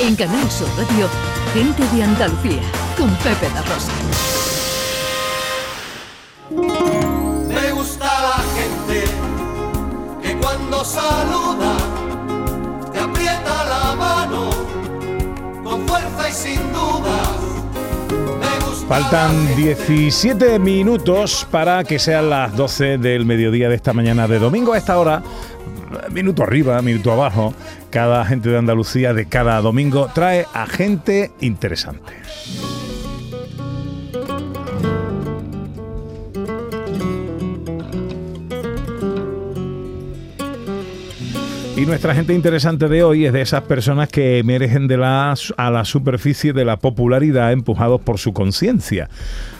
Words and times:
En 0.00 0.16
Canal 0.16 0.50
Sur 0.50 0.66
Radio, 0.78 1.08
Gente 1.52 1.82
de 1.94 2.02
Andalucía, 2.02 2.62
con 2.96 3.10
Pepe 3.16 3.50
da 3.54 3.60
Rosa. 3.60 3.92
Me 7.46 7.70
gusta 7.72 8.06
la 8.06 8.42
gente 8.56 9.04
que 10.22 10.36
cuando 10.38 10.84
saluda 10.86 11.76
te 12.90 12.98
aprieta 12.98 13.64
la 13.68 13.94
mano 13.94 14.50
con 15.62 15.86
fuerza 15.86 16.30
y 16.30 16.32
sin 16.32 16.72
dudas. 16.72 17.38
Me 18.40 18.66
gusta 18.66 18.86
Faltan 18.88 19.44
la 19.44 19.48
gente 19.48 19.62
17 19.62 20.58
minutos 20.60 21.46
para 21.50 21.84
que 21.84 21.98
sean 21.98 22.30
las 22.30 22.56
12 22.56 22.96
del 22.96 23.26
mediodía 23.26 23.68
de 23.68 23.74
esta 23.74 23.92
mañana 23.92 24.26
de 24.26 24.38
domingo. 24.38 24.72
A 24.72 24.78
esta 24.78 24.98
hora, 24.98 25.22
minuto 26.10 26.42
arriba, 26.42 26.80
minuto 26.82 27.12
abajo, 27.12 27.54
cada 27.90 28.24
gente 28.24 28.48
de 28.48 28.58
Andalucía 28.58 29.12
de 29.14 29.26
cada 29.26 29.60
domingo 29.60 30.10
trae 30.14 30.46
a 30.54 30.66
gente 30.66 31.30
interesante. 31.40 32.12
Y 41.80 41.86
nuestra 41.86 42.14
gente 42.14 42.34
interesante 42.34 42.88
de 42.88 43.02
hoy 43.02 43.24
es 43.24 43.32
de 43.32 43.40
esas 43.40 43.62
personas 43.62 44.10
que 44.10 44.36
emergen 44.36 44.86
de 44.86 44.98
la, 44.98 45.34
a 45.56 45.70
la 45.70 45.86
superficie 45.86 46.52
de 46.52 46.66
la 46.66 46.76
popularidad 46.76 47.52
empujados 47.52 48.02
por 48.02 48.18
su 48.18 48.34
conciencia. 48.34 49.08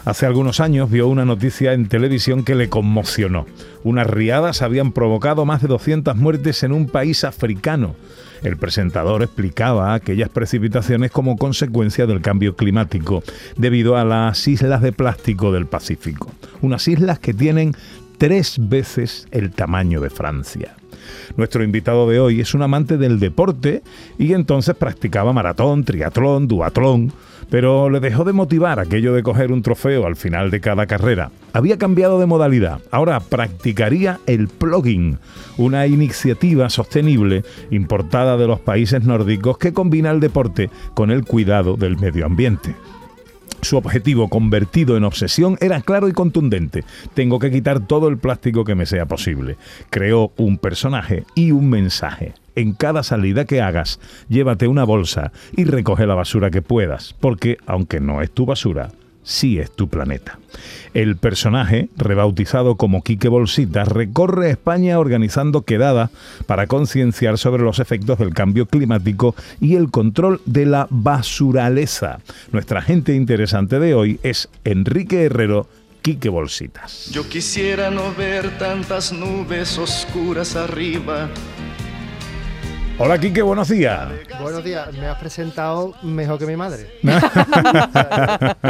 Hace 0.05 0.27
algunos 0.27 0.59
años 0.59 0.91
vio 0.91 1.07
una 1.07 1.25
noticia 1.25 1.73
en 1.73 1.87
televisión 1.87 2.43
que 2.43 2.53
le 2.53 2.69
conmocionó. 2.69 3.47
Unas 3.83 4.05
riadas 4.05 4.61
habían 4.61 4.91
provocado 4.91 5.45
más 5.45 5.63
de 5.63 5.67
200 5.69 6.15
muertes 6.15 6.61
en 6.61 6.73
un 6.73 6.85
país 6.85 7.23
africano. 7.23 7.95
El 8.43 8.55
presentador 8.55 9.23
explicaba 9.23 9.95
aquellas 9.95 10.29
precipitaciones 10.29 11.09
como 11.09 11.37
consecuencia 11.37 12.05
del 12.05 12.21
cambio 12.21 12.55
climático 12.55 13.23
debido 13.57 13.97
a 13.97 14.05
las 14.05 14.47
islas 14.47 14.83
de 14.83 14.91
plástico 14.91 15.51
del 15.51 15.65
Pacífico. 15.65 16.31
Unas 16.61 16.87
islas 16.87 17.17
que 17.17 17.33
tienen 17.33 17.73
tres 18.19 18.57
veces 18.59 19.27
el 19.31 19.49
tamaño 19.49 19.99
de 20.01 20.11
Francia. 20.11 20.75
Nuestro 21.37 21.63
invitado 21.63 22.09
de 22.09 22.19
hoy 22.19 22.41
es 22.41 22.53
un 22.53 22.61
amante 22.61 22.97
del 22.97 23.19
deporte 23.19 23.83
y 24.17 24.33
entonces 24.33 24.75
practicaba 24.75 25.33
maratón, 25.33 25.83
triatlón, 25.83 26.47
duatlón, 26.47 27.13
pero 27.49 27.89
le 27.89 27.99
dejó 27.99 28.23
de 28.23 28.33
motivar 28.33 28.79
aquello 28.79 29.13
de 29.13 29.23
coger 29.23 29.51
un 29.51 29.61
trofeo 29.61 30.05
al 30.05 30.15
final 30.15 30.51
de 30.51 30.61
cada 30.61 30.85
carrera. 30.85 31.31
Había 31.53 31.77
cambiado 31.77 32.19
de 32.19 32.25
modalidad, 32.25 32.79
ahora 32.91 33.19
practicaría 33.19 34.19
el 34.25 34.47
plugging, 34.47 35.17
una 35.57 35.85
iniciativa 35.85 36.69
sostenible 36.69 37.43
importada 37.69 38.37
de 38.37 38.47
los 38.47 38.61
países 38.61 39.03
nórdicos 39.03 39.57
que 39.57 39.73
combina 39.73 40.11
el 40.11 40.21
deporte 40.21 40.69
con 40.93 41.11
el 41.11 41.25
cuidado 41.25 41.75
del 41.75 41.97
medio 41.97 42.25
ambiente. 42.25 42.75
Su 43.61 43.77
objetivo 43.77 44.27
convertido 44.29 44.97
en 44.97 45.03
obsesión 45.03 45.57
era 45.61 45.81
claro 45.81 46.07
y 46.07 46.13
contundente. 46.13 46.83
Tengo 47.13 47.39
que 47.39 47.51
quitar 47.51 47.79
todo 47.85 48.07
el 48.07 48.17
plástico 48.17 48.63
que 48.63 48.75
me 48.75 48.85
sea 48.85 49.05
posible. 49.05 49.57
Creó 49.89 50.31
un 50.37 50.57
personaje 50.57 51.25
y 51.35 51.51
un 51.51 51.69
mensaje. 51.69 52.33
En 52.55 52.73
cada 52.73 53.03
salida 53.03 53.45
que 53.45 53.61
hagas, 53.61 53.99
llévate 54.27 54.67
una 54.67 54.83
bolsa 54.83 55.31
y 55.55 55.63
recoge 55.63 56.05
la 56.05 56.15
basura 56.15 56.51
que 56.51 56.61
puedas, 56.61 57.15
porque 57.19 57.57
aunque 57.65 57.99
no 57.99 58.21
es 58.21 58.31
tu 58.31 58.45
basura, 58.45 58.91
sí 59.23 59.59
es 59.59 59.71
tu 59.71 59.87
planeta. 59.87 60.39
El 60.93 61.15
personaje, 61.15 61.89
rebautizado 61.95 62.75
como 62.75 63.01
Quique 63.01 63.29
Bolsitas, 63.29 63.87
recorre 63.87 64.49
España 64.49 64.99
organizando 64.99 65.61
quedadas 65.61 66.09
para 66.47 66.67
concienciar 66.67 67.37
sobre 67.37 67.63
los 67.63 67.79
efectos 67.79 68.19
del 68.19 68.33
cambio 68.33 68.65
climático 68.65 69.35
y 69.61 69.75
el 69.75 69.89
control 69.89 70.41
de 70.45 70.65
la 70.65 70.87
basuraleza. 70.89 72.19
Nuestra 72.51 72.81
gente 72.81 73.15
interesante 73.15 73.79
de 73.79 73.93
hoy 73.93 74.19
es 74.23 74.49
Enrique 74.65 75.23
Herrero, 75.23 75.67
Quique 76.01 76.29
Bolsitas. 76.29 77.09
Yo 77.11 77.27
quisiera 77.29 77.91
no 77.91 78.13
ver 78.15 78.57
tantas 78.57 79.13
nubes 79.13 79.77
oscuras 79.77 80.55
arriba. 80.55 81.29
Hola 83.03 83.17
Quique, 83.17 83.41
buenos 83.41 83.67
días. 83.69 84.11
Buenos 84.39 84.63
días, 84.63 84.93
me 84.93 85.07
has 85.07 85.17
presentado 85.17 85.95
mejor 86.03 86.37
que 86.37 86.45
mi 86.45 86.55
madre. 86.55 86.87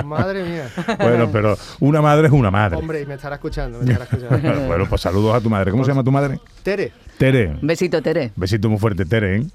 Madre 0.05 0.45
mía. 0.45 0.69
Bueno, 0.99 1.29
pero 1.29 1.57
una 1.81 2.01
madre 2.01 2.27
es 2.27 2.33
una 2.33 2.49
madre. 2.49 2.77
Hombre, 2.77 3.01
y 3.01 3.05
me 3.05 3.15
estará 3.15 3.35
escuchando, 3.35 3.79
me 3.79 3.91
estará 3.91 4.05
escuchando. 4.05 4.67
Bueno, 4.67 4.85
pues 4.87 5.01
saludos 5.01 5.35
a 5.35 5.41
tu 5.41 5.49
madre. 5.49 5.71
¿Cómo 5.71 5.83
se 5.83 5.91
llama 5.91 6.03
tu 6.05 6.11
madre? 6.13 6.39
Tere, 6.63 6.93
Tere. 7.17 7.57
Besito, 7.61 8.01
Tere. 8.01 8.31
Besito 8.37 8.69
muy 8.69 8.79
fuerte, 8.79 9.03
Tere. 9.05 9.35
¿eh? 9.37 9.45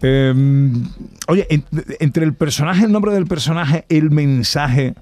Eh, 0.00 0.34
oye, 1.28 1.46
en- 1.50 1.64
entre 2.00 2.24
el 2.24 2.32
personaje, 2.32 2.86
el 2.86 2.92
nombre 2.92 3.12
del 3.12 3.26
personaje, 3.26 3.84
el 3.90 4.10
mensaje, 4.10 4.94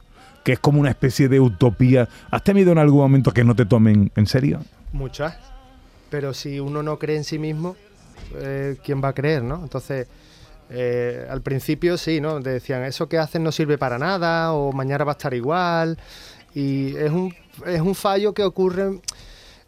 que 0.42 0.54
es 0.54 0.58
como 0.58 0.80
una 0.80 0.90
especie 0.90 1.28
de 1.28 1.38
utopía, 1.38 2.08
¿has 2.32 2.42
temido 2.42 2.72
en 2.72 2.78
algún 2.78 2.98
momento 3.00 3.32
que 3.32 3.44
no 3.44 3.54
te 3.54 3.64
tomen 3.64 4.10
en 4.16 4.26
serio? 4.26 4.60
muchas. 4.92 5.36
Pero 6.10 6.32
si 6.34 6.58
uno 6.58 6.82
no 6.82 6.98
cree 6.98 7.16
en 7.18 7.24
sí 7.24 7.38
mismo, 7.38 7.76
eh, 8.36 8.76
¿quién 8.84 9.02
va 9.02 9.08
a 9.08 9.12
creer, 9.12 9.42
no? 9.42 9.56
Entonces, 9.62 10.06
eh, 10.70 11.26
al 11.30 11.40
principio 11.42 11.96
sí, 11.96 12.20
¿no? 12.20 12.40
Te 12.42 12.50
decían, 12.50 12.84
eso 12.84 13.08
que 13.08 13.18
haces 13.18 13.40
no 13.40 13.52
sirve 13.52 13.78
para 13.78 13.98
nada, 13.98 14.52
o 14.52 14.72
mañana 14.72 15.04
va 15.04 15.12
a 15.12 15.16
estar 15.16 15.32
igual. 15.34 15.98
Y 16.54 16.96
es 16.96 17.10
un, 17.10 17.34
es 17.66 17.80
un 17.80 17.94
fallo 17.94 18.32
que 18.34 18.42
ocurre 18.44 19.00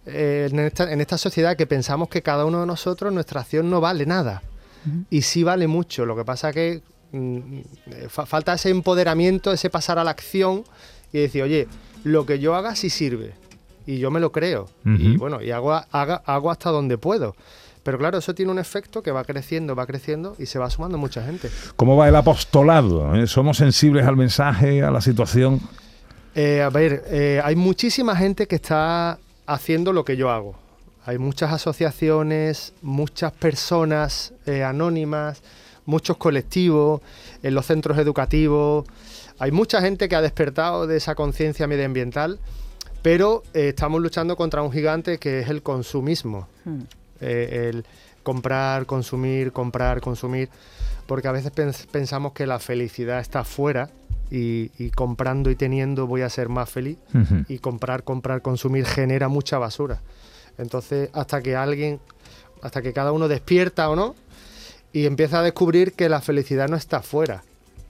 eh, 0.06 0.48
en, 0.50 0.58
esta, 0.60 0.92
en 0.92 1.00
esta 1.00 1.18
sociedad 1.18 1.56
que 1.56 1.66
pensamos 1.66 2.08
que 2.08 2.22
cada 2.22 2.44
uno 2.44 2.60
de 2.60 2.66
nosotros, 2.66 3.12
nuestra 3.12 3.40
acción 3.40 3.70
no 3.70 3.80
vale 3.80 4.06
nada. 4.06 4.42
Y 5.10 5.22
sí 5.22 5.42
vale 5.42 5.66
mucho. 5.66 6.06
Lo 6.06 6.16
que 6.16 6.24
pasa 6.24 6.52
que 6.52 6.82
mm, 7.12 7.60
fa- 8.08 8.24
falta 8.26 8.54
ese 8.54 8.70
empoderamiento, 8.70 9.52
ese 9.52 9.68
pasar 9.68 9.98
a 9.98 10.04
la 10.04 10.10
acción 10.10 10.64
y 11.12 11.18
decir, 11.20 11.42
oye, 11.42 11.68
lo 12.04 12.24
que 12.24 12.38
yo 12.38 12.54
haga 12.54 12.74
sí 12.74 12.88
sirve. 12.88 13.32
Y 13.86 13.98
yo 13.98 14.10
me 14.10 14.20
lo 14.20 14.32
creo. 14.32 14.68
Y 14.84 15.16
bueno, 15.18 15.42
y 15.42 15.50
hago, 15.50 15.72
haga- 15.72 16.22
hago 16.24 16.50
hasta 16.50 16.70
donde 16.70 16.96
puedo. 16.96 17.34
Pero 17.82 17.98
claro, 17.98 18.18
eso 18.18 18.34
tiene 18.34 18.52
un 18.52 18.58
efecto 18.58 19.02
que 19.02 19.10
va 19.10 19.24
creciendo, 19.24 19.74
va 19.74 19.86
creciendo 19.86 20.36
y 20.38 20.46
se 20.46 20.58
va 20.58 20.68
sumando 20.68 20.98
mucha 20.98 21.22
gente. 21.24 21.50
¿Cómo 21.76 21.96
va 21.96 22.08
el 22.08 22.16
apostolado? 22.16 23.14
eh? 23.14 23.26
¿Somos 23.26 23.56
sensibles 23.56 24.06
al 24.06 24.16
mensaje, 24.16 24.82
a 24.82 24.90
la 24.90 25.00
situación? 25.00 25.60
Eh, 26.34 26.62
a 26.62 26.68
ver, 26.68 27.04
eh, 27.06 27.40
hay 27.42 27.56
muchísima 27.56 28.14
gente 28.14 28.46
que 28.46 28.56
está 28.56 29.18
haciendo 29.46 29.92
lo 29.92 30.04
que 30.04 30.16
yo 30.16 30.30
hago. 30.30 30.54
Hay 31.06 31.18
muchas 31.18 31.52
asociaciones, 31.52 32.74
muchas 32.82 33.32
personas 33.32 34.32
eh, 34.46 34.62
anónimas, 34.62 35.42
muchos 35.86 36.18
colectivos, 36.18 37.00
en 37.42 37.54
los 37.54 37.66
centros 37.66 37.98
educativos. 37.98 38.86
Hay 39.38 39.50
mucha 39.50 39.80
gente 39.80 40.08
que 40.08 40.16
ha 40.16 40.20
despertado 40.20 40.86
de 40.86 40.98
esa 40.98 41.14
conciencia 41.14 41.66
medioambiental, 41.66 42.38
pero 43.02 43.42
eh, 43.54 43.68
estamos 43.70 44.00
luchando 44.02 44.36
contra 44.36 44.62
un 44.62 44.70
gigante 44.70 45.18
que 45.18 45.40
es 45.40 45.48
el 45.48 45.62
consumismo. 45.62 46.46
Eh, 47.20 47.68
el 47.70 47.84
comprar, 48.22 48.86
consumir, 48.86 49.52
comprar, 49.52 50.00
consumir, 50.00 50.48
porque 51.06 51.28
a 51.28 51.32
veces 51.32 51.52
pens- 51.52 51.86
pensamos 51.86 52.32
que 52.32 52.46
la 52.46 52.58
felicidad 52.58 53.18
está 53.20 53.44
fuera 53.44 53.88
y, 54.30 54.70
y 54.78 54.90
comprando 54.90 55.50
y 55.50 55.56
teniendo 55.56 56.06
voy 56.06 56.22
a 56.22 56.28
ser 56.28 56.48
más 56.48 56.68
feliz 56.68 56.98
y 57.48 57.58
comprar, 57.58 58.04
comprar, 58.04 58.42
consumir 58.42 58.84
genera 58.86 59.28
mucha 59.28 59.58
basura. 59.58 60.00
Entonces, 60.58 61.08
hasta 61.14 61.40
que 61.42 61.56
alguien, 61.56 61.98
hasta 62.62 62.82
que 62.82 62.92
cada 62.92 63.12
uno 63.12 63.26
despierta 63.26 63.88
o 63.88 63.96
no 63.96 64.14
y 64.92 65.06
empieza 65.06 65.40
a 65.40 65.42
descubrir 65.42 65.94
que 65.94 66.08
la 66.08 66.20
felicidad 66.20 66.68
no 66.68 66.76
está 66.76 67.00
fuera, 67.02 67.42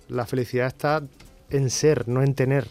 la 0.08 0.26
felicidad 0.26 0.68
está 0.68 1.02
en 1.50 1.70
ser, 1.70 2.06
no 2.08 2.22
en 2.22 2.34
tener. 2.34 2.68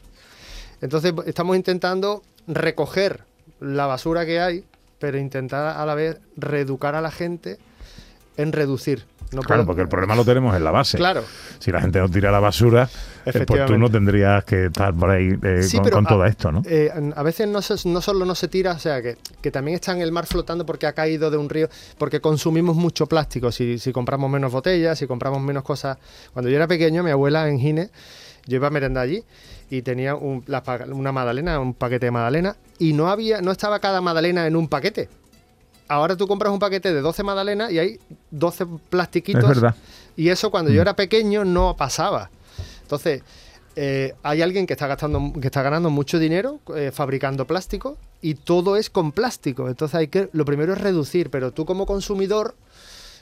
Entonces, 0.82 1.14
estamos 1.26 1.58
intentando 1.58 2.24
recoger 2.48 3.26
la 3.60 3.86
basura 3.86 4.26
que 4.26 4.40
hay, 4.40 4.64
pero 5.00 5.18
intentar 5.18 5.78
a 5.78 5.86
la 5.86 5.96
vez 5.96 6.20
reeducar 6.38 6.96
a 6.96 7.02
la 7.02 7.12
gente 7.12 7.58
en 8.38 8.52
reducir. 8.52 9.06
No 9.32 9.42
Claro, 9.44 9.64
porque 9.64 9.84
el 9.84 9.88
problema 9.88 10.16
lo 10.16 10.26
tenemos 10.26 10.56
en 10.56 10.64
la 10.64 10.72
base. 10.72 10.98
Claro. 10.98 11.24
Si 11.60 11.72
la 11.72 11.80
gente 11.82 12.00
no 12.00 12.10
tira 12.10 12.32
la 12.32 12.40
basura, 12.40 12.90
eh, 13.26 13.44
pues 13.46 13.66
tú 13.68 13.78
no 13.78 13.88
tendrías 13.88 14.44
que 14.44 14.66
estar 14.66 14.92
por 14.92 15.12
ahí 15.12 15.38
eh, 15.44 15.62
Sí, 15.62 15.78
con, 15.78 15.84
pero 15.84 15.96
con 15.98 16.06
a- 16.08 16.10
todo 16.10 16.26
esto, 16.26 16.52
¿no? 16.52 16.64
Eh, 16.66 16.92
a 17.16 17.22
veces 17.22 17.48
no, 17.48 17.62
se- 17.62 17.88
no 17.88 18.02
solo 18.02 18.26
no 18.26 18.34
se 18.34 18.48
tira, 18.48 18.72
o 18.72 18.80
sea, 18.80 19.04
que, 19.04 19.18
que 19.40 19.52
también 19.52 19.76
está 19.76 19.92
en 19.92 20.02
el 20.02 20.12
mar 20.12 20.26
flotando 20.26 20.66
porque 20.66 20.88
ha 20.88 20.94
caído 20.94 21.30
de 21.30 21.38
un 21.38 21.48
río, 21.48 21.70
porque 22.00 22.20
consumimos 22.22 22.76
mucho 22.76 23.06
plástico. 23.06 23.52
Si, 23.52 23.78
si 23.78 23.92
compramos 23.92 24.32
menos 24.32 24.52
botellas, 24.52 24.98
si 24.98 25.06
compramos 25.06 25.42
menos 25.44 25.62
cosas. 25.64 26.00
Cuando 26.34 26.50
yo 26.50 26.56
era 26.56 26.68
pequeño, 26.68 27.04
mi 27.04 27.12
abuela 27.12 27.48
en 27.50 27.60
Gine, 27.60 27.92
yo 28.50 28.56
iba 28.58 28.68
a 28.68 28.72
merendar 28.72 29.04
allí 29.04 29.24
y 29.70 29.82
tenía 29.84 30.16
un- 30.16 30.44
la 30.48 30.64
pa- 30.64 30.86
una 30.92 31.12
magdalena, 31.12 31.60
un 31.60 31.74
paquete 31.74 32.08
de 32.08 32.12
magdalena, 32.12 32.58
y 32.80 32.94
no 32.94 33.08
había, 33.10 33.42
no 33.42 33.52
estaba 33.52 33.80
cada 33.80 34.02
magdalena 34.02 34.46
en 34.48 34.56
un 34.56 34.68
paquete. 34.68 35.08
Ahora 35.88 36.16
tú 36.18 36.28
compras 36.28 36.52
un 36.54 36.60
paquete 36.60 36.94
de 36.94 37.02
12 37.02 37.24
magdalenas 37.24 37.72
y 37.72 37.80
hay 37.80 38.00
12 38.32 38.66
plastiquitos. 38.90 39.44
Es 39.44 39.50
verdad. 39.50 39.76
Y 40.16 40.30
eso 40.30 40.52
cuando 40.52 40.72
yo 40.72 40.82
era 40.82 40.96
pequeño 40.96 41.46
no 41.46 41.76
pasaba. 41.78 42.30
Entonces, 42.82 43.24
eh, 43.76 44.14
hay 44.24 44.42
alguien 44.42 44.68
que 44.68 44.74
está 44.74 44.86
gastando, 44.88 45.32
que 45.40 45.48
está 45.48 45.62
ganando 45.62 45.90
mucho 45.90 46.20
dinero 46.20 46.60
eh, 46.76 46.92
fabricando 46.94 47.46
plástico 47.48 47.98
y 48.22 48.34
todo 48.36 48.76
es 48.76 48.90
con 48.90 49.12
plástico. 49.12 49.68
Entonces 49.70 49.96
hay 49.96 50.08
que, 50.10 50.30
lo 50.34 50.44
primero 50.46 50.74
es 50.74 50.82
reducir, 50.82 51.30
pero 51.30 51.52
tú 51.52 51.66
como 51.66 51.86
consumidor 51.86 52.56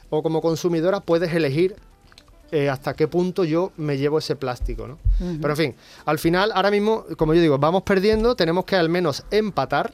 o 0.10 0.24
como 0.24 0.42
consumidora 0.42 1.00
puedes 1.02 1.34
elegir 1.34 1.76
eh, 2.52 2.70
hasta 2.70 2.94
qué 2.94 3.08
punto 3.08 3.44
yo 3.44 3.72
me 3.78 3.98
llevo 3.98 4.20
ese 4.20 4.36
plástico, 4.36 4.88
¿no? 4.88 4.98
Pero 5.42 5.50
en 5.54 5.58
fin, 5.58 5.76
al 6.06 6.20
final, 6.20 6.52
ahora 6.54 6.72
mismo, 6.72 7.06
como 7.18 7.34
yo 7.34 7.42
digo, 7.42 7.58
vamos 7.58 7.84
perdiendo, 7.84 8.36
tenemos 8.36 8.66
que 8.66 8.76
al 8.76 8.90
menos 8.90 9.24
empatar 9.32 9.94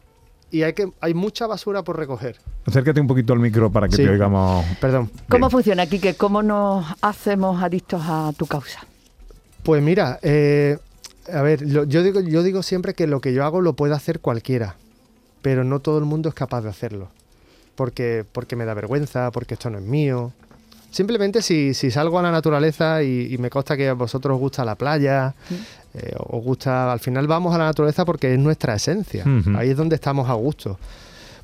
y 0.52 0.62
hay, 0.64 0.74
que, 0.74 0.92
hay 1.02 1.14
mucha 1.16 1.48
basura 1.48 1.82
por 1.84 1.98
recoger. 1.98 2.38
Acércate 2.66 3.02
un 3.02 3.08
poquito 3.08 3.34
al 3.34 3.40
micro 3.40 3.72
para 3.72 3.88
que 3.88 3.96
Sí. 3.96 4.04
te 4.04 4.10
oigamos. 4.10 4.64
Perdón. 4.80 5.10
¿Cómo 5.30 5.48
Bien. 5.48 5.52
funciona, 5.52 5.88
Quique? 5.88 6.14
¿Cómo 6.14 6.44
nos 6.44 6.86
hacemos 7.02 7.62
adictos 7.64 8.02
a 8.06 8.32
tu 8.38 8.46
causa? 8.46 8.86
Pues 9.64 9.82
mira, 9.82 10.20
eh, 10.22 10.78
a 11.34 11.42
ver, 11.42 11.62
lo- 11.64 11.86
yo, 11.86 12.04
digo, 12.04 12.20
yo 12.20 12.44
digo 12.44 12.62
siempre 12.62 12.94
que 12.94 13.08
lo 13.08 13.20
que 13.20 13.34
yo 13.34 13.44
hago 13.46 13.62
lo 13.62 13.74
puede 13.74 13.96
hacer 13.96 14.20
cualquiera, 14.20 14.76
pero 15.42 15.64
no 15.64 15.80
todo 15.80 15.98
el 15.98 16.06
mundo 16.06 16.30
es 16.30 16.36
capaz 16.36 16.62
de 16.62 16.70
hacerlo. 16.70 17.08
Porque, 17.76 18.24
porque 18.32 18.56
me 18.56 18.66
da 18.66 18.76
vergüenza, 18.76 19.32
porque 19.32 19.56
esto 19.56 19.72
no 19.72 19.80
es 19.80 19.84
mío. 19.84 20.32
Simplemente 20.94 21.42
si, 21.42 21.74
si 21.74 21.90
salgo 21.90 22.20
a 22.20 22.22
la 22.22 22.30
naturaleza 22.30 23.02
y, 23.02 23.34
y 23.34 23.38
me 23.40 23.50
consta 23.50 23.76
que 23.76 23.90
a 23.90 23.94
vosotros 23.94 24.36
os 24.36 24.40
gusta 24.40 24.64
la 24.64 24.76
playa, 24.76 25.34
eh, 25.96 26.14
os 26.20 26.44
gusta, 26.44 26.94
al 26.94 27.00
final 27.00 27.26
vamos 27.26 27.56
a 27.56 27.58
la 27.58 27.66
naturaleza 27.66 28.06
porque 28.06 28.32
es 28.32 28.40
nuestra 28.40 28.76
esencia. 28.76 29.26
Ahí 29.58 29.72
es 29.72 29.76
donde 29.76 29.96
estamos 29.96 30.30
a 30.30 30.34
gusto. 30.34 30.78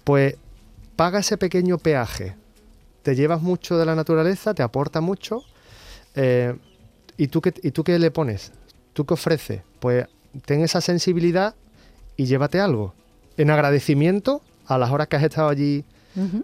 Pues 0.03 0.35
paga 0.95 1.17
ese 1.17 1.35
pequeño 1.37 1.79
peaje. 1.79 2.35
Te 3.01 3.15
llevas 3.15 3.41
mucho 3.41 3.75
de 3.79 3.87
la 3.87 3.95
naturaleza, 3.95 4.53
te 4.53 4.61
aporta 4.61 5.01
mucho. 5.01 5.43
eh, 6.13 6.55
¿y, 7.17 7.27
tú 7.29 7.41
qué, 7.41 7.51
¿Y 7.63 7.71
tú 7.71 7.83
qué 7.83 7.97
le 7.97 8.11
pones? 8.11 8.51
¿Tú 8.93 9.03
qué 9.03 9.15
ofreces? 9.15 9.61
Pues 9.79 10.05
ten 10.45 10.61
esa 10.61 10.79
sensibilidad 10.79 11.55
y 12.17 12.25
llévate 12.25 12.59
algo. 12.59 12.93
En 13.35 13.49
agradecimiento 13.49 14.43
a 14.67 14.77
las 14.77 14.91
horas 14.91 15.07
que 15.07 15.15
has 15.15 15.23
estado 15.23 15.49
allí. 15.49 15.85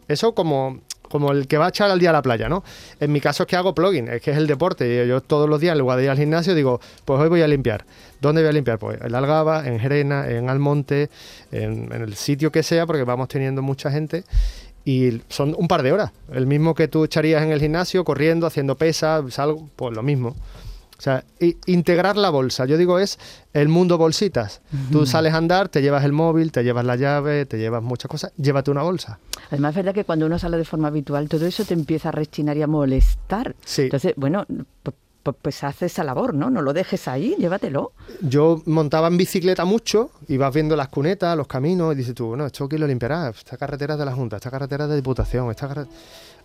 Eso 0.07 0.33
como, 0.33 0.79
como 1.09 1.31
el 1.31 1.47
que 1.47 1.57
va 1.57 1.67
a 1.67 1.69
echar 1.69 1.89
al 1.89 1.99
día 1.99 2.09
a 2.09 2.13
la 2.13 2.21
playa, 2.21 2.49
¿no? 2.49 2.63
En 2.99 3.11
mi 3.11 3.21
caso 3.21 3.43
es 3.43 3.47
que 3.47 3.55
hago 3.55 3.73
plugin, 3.73 4.07
es 4.07 4.21
que 4.21 4.31
es 4.31 4.37
el 4.37 4.47
deporte. 4.47 5.07
Yo, 5.07 5.21
todos 5.21 5.49
los 5.49 5.59
días, 5.59 5.73
en 5.73 5.79
lugar 5.79 5.97
de 5.97 6.05
ir 6.05 6.09
al 6.09 6.17
gimnasio, 6.17 6.55
digo, 6.55 6.79
pues 7.05 7.19
hoy 7.19 7.29
voy 7.29 7.41
a 7.41 7.47
limpiar. 7.47 7.85
¿Dónde 8.21 8.41
voy 8.41 8.49
a 8.49 8.53
limpiar? 8.53 8.79
Pues 8.79 8.99
en 9.01 9.13
Algaba, 9.13 9.67
en 9.67 9.79
Jerena, 9.79 10.29
en 10.29 10.49
Almonte, 10.49 11.09
en, 11.51 11.91
en 11.91 12.01
el 12.01 12.15
sitio 12.15 12.51
que 12.51 12.63
sea, 12.63 12.85
porque 12.85 13.03
vamos 13.03 13.27
teniendo 13.27 13.61
mucha 13.61 13.91
gente. 13.91 14.23
Y 14.85 15.21
son 15.29 15.55
un 15.57 15.67
par 15.67 15.81
de 15.81 15.91
horas. 15.91 16.11
El 16.31 16.45
mismo 16.45 16.75
que 16.75 16.87
tú 16.87 17.03
echarías 17.03 17.41
en 17.41 17.51
el 17.51 17.59
gimnasio, 17.59 18.03
corriendo, 18.03 18.45
haciendo 18.45 18.75
pesas, 18.75 19.39
algo, 19.39 19.67
pues 19.75 19.95
lo 19.95 20.03
mismo. 20.03 20.35
O 20.97 21.01
sea, 21.01 21.25
integrar 21.65 22.15
la 22.15 22.29
bolsa, 22.29 22.65
yo 22.65 22.77
digo, 22.77 22.99
es 22.99 23.19
el 23.53 23.67
mundo 23.67 23.97
bolsitas. 23.97 24.61
Tú 24.91 25.05
sales 25.05 25.33
a 25.33 25.37
andar, 25.37 25.67
te 25.67 25.81
llevas 25.81 26.05
el 26.05 26.13
móvil, 26.13 26.51
te 26.51 26.63
llevas 26.63 26.85
la 26.85 26.95
llave, 26.95 27.45
te 27.45 27.57
llevas 27.57 27.83
muchas 27.83 28.09
cosas, 28.09 28.31
llévate 28.37 28.71
una 28.71 28.81
bolsa. 28.81 29.19
Además, 29.49 29.71
es 29.71 29.75
verdad 29.75 29.93
que 29.93 30.05
cuando 30.05 30.25
uno 30.25 30.39
sale 30.39 30.57
de 30.57 30.65
forma 30.65 30.87
habitual, 30.87 31.27
todo 31.27 31.45
eso 31.45 31.65
te 31.65 31.73
empieza 31.73 32.09
a 32.09 32.11
rechinar 32.11 32.55
y 32.57 32.61
a 32.61 32.67
molestar. 32.67 33.55
Sí. 33.65 33.83
Entonces, 33.83 34.13
bueno, 34.15 34.45
pues, 35.25 35.37
pues, 35.41 35.63
haz 35.63 35.81
esa 35.81 36.03
labor, 36.03 36.35
¿no? 36.35 36.51
No 36.51 36.61
lo 36.61 36.71
dejes 36.71 37.07
ahí, 37.07 37.35
llévatelo. 37.39 37.93
Yo 38.21 38.61
montaba 38.67 39.07
en 39.07 39.17
bicicleta 39.17 39.65
mucho 39.65 40.11
y 40.27 40.37
vas 40.37 40.53
viendo 40.53 40.75
las 40.75 40.89
cunetas, 40.89 41.35
los 41.35 41.47
caminos, 41.47 41.93
y 41.93 41.97
dices 41.97 42.13
tú, 42.13 42.27
bueno, 42.27 42.45
esto 42.45 42.69
quién 42.69 42.81
lo 42.81 42.85
limpiará, 42.87 43.29
esta 43.29 43.57
carretera 43.57 43.95
es 43.95 43.99
de 43.99 44.05
la 44.05 44.11
Junta, 44.13 44.35
esta 44.35 44.51
carretera 44.51 44.83
es 44.83 44.91
de 44.91 44.95
Diputación, 44.97 45.49
esta 45.49 45.67
carre- 45.67 45.87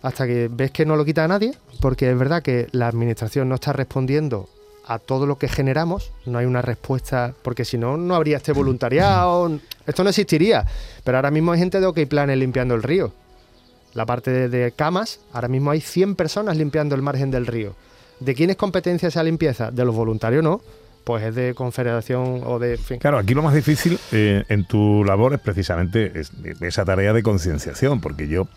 hasta 0.01 0.25
que 0.25 0.49
ves 0.51 0.71
que 0.71 0.83
no 0.83 0.95
lo 0.95 1.05
quita 1.05 1.23
a 1.23 1.27
nadie, 1.27 1.53
porque 1.79 2.09
es 2.09 2.17
verdad 2.17 2.41
que 2.41 2.67
la 2.71 2.87
administración 2.87 3.47
no 3.49 3.53
está 3.55 3.71
respondiendo 3.71 4.49
a 4.87 4.97
todo 4.97 5.27
lo 5.27 5.37
que 5.37 5.47
generamos, 5.47 6.11
no 6.25 6.39
hay 6.39 6.47
una 6.47 6.63
respuesta, 6.63 7.35
porque 7.43 7.65
si 7.65 7.77
no, 7.77 7.97
no 7.97 8.15
habría 8.15 8.37
este 8.37 8.51
voluntariado, 8.51 9.59
esto 9.85 10.03
no 10.03 10.09
existiría, 10.09 10.65
pero 11.03 11.19
ahora 11.19 11.29
mismo 11.29 11.51
hay 11.51 11.59
gente 11.59 11.79
de 11.79 11.85
OK 11.85 11.99
Planet 12.09 12.35
limpiando 12.35 12.73
el 12.73 12.81
río. 12.81 13.13
La 13.93 14.07
parte 14.07 14.31
de, 14.31 14.49
de 14.49 14.71
camas, 14.71 15.19
ahora 15.33 15.49
mismo 15.49 15.69
hay 15.69 15.81
100 15.81 16.15
personas 16.15 16.57
limpiando 16.57 16.95
el 16.95 17.03
margen 17.03 17.29
del 17.29 17.45
río. 17.45 17.75
¿De 18.21 18.33
quién 18.35 18.49
es 18.51 18.55
competencia 18.55 19.07
esa 19.09 19.23
limpieza? 19.23 19.71
De 19.71 19.83
los 19.83 19.93
voluntarios 19.95 20.43
no, 20.43 20.61
pues 21.03 21.23
es 21.23 21.35
de 21.35 21.53
confederación 21.55 22.41
o 22.45 22.59
de... 22.59 22.73
en 22.75 22.79
fin. 22.79 22.97
Claro, 22.99 23.17
aquí 23.17 23.33
lo 23.33 23.41
más 23.41 23.53
difícil 23.55 23.97
eh, 24.11 24.43
en 24.47 24.65
tu 24.65 25.03
labor 25.03 25.33
es 25.33 25.39
precisamente 25.39 26.11
es- 26.19 26.31
esa 26.61 26.85
tarea 26.85 27.11
de 27.13 27.23
concienciación, 27.23 27.99
porque 27.99 28.27
yo, 28.27 28.47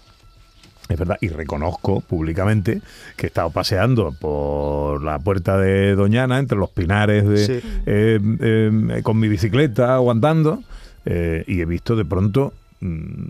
es 0.91 0.99
verdad, 0.99 1.17
y 1.23 1.29
reconozco 1.29 2.03
públicamente 2.03 2.83
que 3.17 3.27
he 3.27 3.29
estado 3.29 3.49
paseando 3.51 4.13
por 4.13 5.03
la 5.03 5.19
puerta 5.19 5.57
de 5.59 5.95
Doñana, 5.95 6.39
entre 6.39 6.59
los 6.59 6.69
pinares, 6.71 7.27
de, 7.27 7.39
Sí. 7.39 7.61
eh, 7.87 8.21
eh, 8.41 9.01
con 9.03 9.19
mi 9.19 9.29
bicicleta 9.29 9.99
o 10.01 10.11
andando, 10.11 10.63
y 11.07 11.61
he 11.61 11.65
visto 11.67 11.97
de 11.97 12.05
pronto 12.07 12.53